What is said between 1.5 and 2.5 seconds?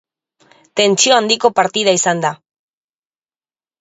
partida izan da.